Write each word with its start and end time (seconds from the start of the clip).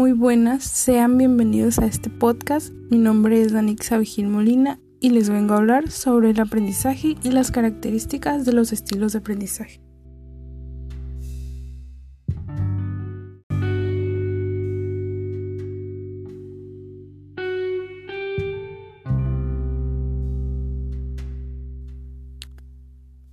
Muy 0.00 0.12
buenas, 0.12 0.64
sean 0.64 1.18
bienvenidos 1.18 1.78
a 1.78 1.84
este 1.84 2.08
podcast. 2.08 2.72
Mi 2.90 2.96
nombre 2.96 3.42
es 3.42 3.52
Danixa 3.52 3.98
Vigil 3.98 4.28
Molina 4.28 4.80
y 4.98 5.10
les 5.10 5.28
vengo 5.28 5.52
a 5.52 5.58
hablar 5.58 5.90
sobre 5.90 6.30
el 6.30 6.40
aprendizaje 6.40 7.18
y 7.22 7.30
las 7.30 7.50
características 7.50 8.46
de 8.46 8.54
los 8.54 8.72
estilos 8.72 9.12
de 9.12 9.18
aprendizaje. 9.18 9.82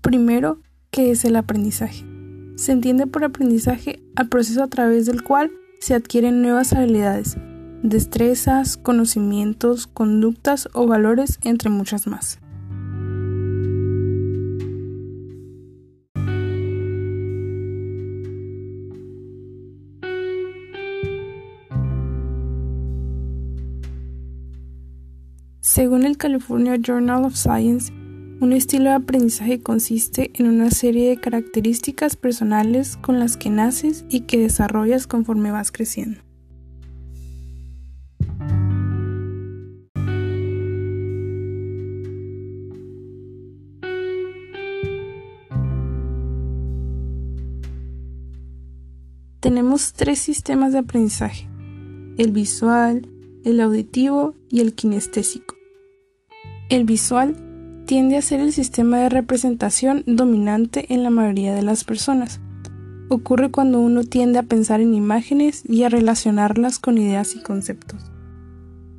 Primero, 0.02 0.60
¿qué 0.91 1.12
es 1.12 1.24
el 1.24 1.38
aprendizaje? 1.38 2.04
Se 2.58 2.74
entiende 2.74 3.08
por 3.08 3.24
aprendizaje 3.24 4.04
al 4.18 4.27
proceso 4.27 4.63
a 4.63 4.68
través 4.68 5.05
del 5.05 5.24
cual 5.24 5.49
se 5.80 5.94
adquieren 5.94 6.41
nuevas 6.41 6.73
habilidades, 6.73 7.38
destrezas, 7.84 8.77
conocimientos, 8.77 9.88
conductas 9.88 10.70
o 10.73 10.88
valores, 10.88 11.40
entre 11.44 11.70
muchas 11.70 12.08
más. 12.08 12.40
Según 25.62 26.05
el 26.05 26.18
California 26.18 26.77
Journal 26.82 27.26
of 27.26 27.35
Science, 27.35 27.94
un 28.40 28.54
estilo 28.54 28.91
de 28.91 28.96
aprendizaje 28.96 29.62
consiste 29.62 30.32
en 30.36 30.48
una 30.48 30.70
serie 30.70 31.10
de 31.10 31.18
características 31.18 32.16
personales 32.16 32.98
con 32.98 33.20
las 33.20 33.35
que 33.35 33.49
naces 33.49 34.05
y 34.10 34.21
que 34.21 34.38
desarrollas 34.38 35.07
conforme 35.07 35.52
vas 35.52 35.71
creciendo. 35.71 36.21
Tenemos 49.40 49.93
tres 49.93 50.20
sistemas 50.20 50.74
de 50.74 50.80
aprendizaje, 50.80 51.48
el 52.18 52.32
visual, 52.32 53.08
el 53.46 53.62
auditivo 53.62 54.35
y 54.49 54.60
el 54.60 54.74
kinestésico. 54.74 55.55
El 56.70 56.84
visual 56.84 57.46
tiende 57.88 58.18
a 58.18 58.21
ser 58.21 58.41
el 58.41 58.52
sistema 58.52 58.99
de 58.99 59.07
representación 59.07 60.04
dominante 60.05 60.93
en 60.93 61.04
la 61.04 61.10
mayoría 61.10 61.55
de 61.55 61.62
las 61.62 61.85
personas. 61.85 62.41
Ocurre 63.07 63.49
cuando 63.49 63.80
uno 63.80 64.03
tiende 64.03 64.40
a 64.40 64.44
pensar 64.44 64.81
en 64.81 64.94
imágenes 64.94 65.63
y 65.66 65.84
a 65.84 65.90
relacionarlas 65.90 66.80
con 66.80 66.97
ideas 66.97 67.34
y 67.35 67.41
conceptos. 67.41 68.12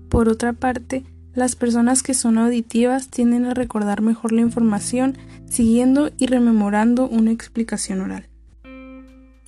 Por 0.09 0.31
otra 0.31 0.55
parte, 0.55 1.05
las 1.35 1.55
personas 1.55 2.03
que 2.03 2.15
son 2.15 2.39
auditivas 2.39 3.09
tienden 3.09 3.45
a 3.45 3.53
recordar 3.53 4.01
mejor 4.01 4.33
la 4.33 4.41
información 4.41 5.19
siguiendo 5.45 6.11
y 6.17 6.27
rememorando 6.27 7.07
una 7.07 7.31
explicación 7.31 8.01
oral. 8.01 8.27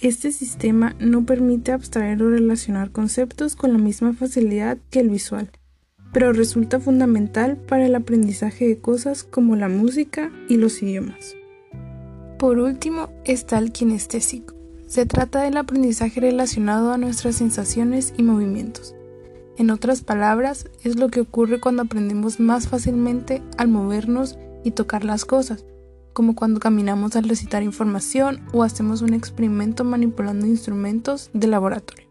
Este 0.01 0.33
sistema 0.33 0.95
no 0.99 1.25
permite 1.25 1.73
abstraer 1.73 2.23
o 2.23 2.29
relacionar 2.29 2.91
conceptos 2.91 3.57
con 3.57 3.73
la 3.73 3.79
misma 3.79 4.13
facilidad 4.13 4.77
que 4.91 5.01
el 5.01 5.09
visual, 5.09 5.51
pero 6.13 6.33
resulta 6.33 6.81
fundamental 6.81 7.57
para 7.57 7.87
el 7.87 7.95
aprendizaje 7.95 8.67
de 8.67 8.79
cosas 8.79 9.25
como 9.25 9.57
la 9.57 9.69
música 9.69 10.33
y 10.49 10.57
los 10.57 10.83
idiomas. 10.83 11.37
Por 12.39 12.59
último 12.59 13.11
está 13.25 13.59
el 13.59 13.71
kinestésico. 13.71 14.55
Se 14.87 15.07
trata 15.07 15.43
del 15.43 15.57
aprendizaje 15.57 16.21
relacionado 16.21 16.93
a 16.93 16.99
nuestras 16.99 17.37
sensaciones 17.37 18.13
y 18.17 18.23
movimientos. 18.23 18.95
En 19.57 19.71
otras 19.71 20.01
palabras, 20.03 20.67
es 20.83 20.97
lo 20.99 21.11
que 21.11 21.21
ocurre 21.21 21.61
cuando 21.61 21.83
aprendemos 21.83 22.41
más 22.41 22.67
fácilmente 22.67 23.43
al 23.59 23.69
movernos 23.69 24.39
y 24.65 24.71
tocar 24.73 25.05
las 25.05 25.25
cosas, 25.25 25.65
como 26.13 26.35
cuando 26.35 26.61
caminamos 26.61 27.15
al 27.15 27.29
recitar 27.29 27.63
información 27.63 28.41
o 28.53 28.63
hacemos 28.63 29.03
un 29.03 29.15
experimento 29.15 29.85
manipulando 29.85 30.47
instrumentos 30.47 31.31
de 31.35 31.47
laboratorio. 31.47 32.10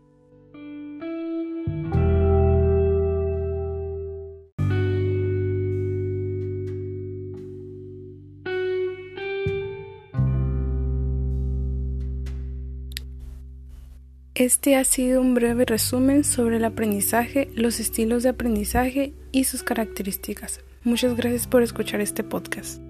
Este 14.39 14.77
ha 14.77 14.85
sido 14.85 15.19
un 15.19 15.33
breve 15.33 15.65
resumen 15.65 16.23
sobre 16.23 16.55
el 16.55 16.63
aprendizaje, 16.63 17.49
los 17.55 17.81
estilos 17.81 18.23
de 18.23 18.29
aprendizaje 18.29 19.11
y 19.33 19.43
sus 19.43 19.63
características. 19.63 20.61
Muchas 20.85 21.17
gracias 21.17 21.45
por 21.45 21.61
escuchar 21.61 21.99
este 21.99 22.23
podcast. 22.23 22.81